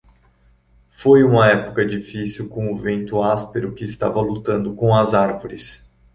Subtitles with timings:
[0.89, 5.87] Foi uma época difícil com o vento áspero que estava lutando com as árvores.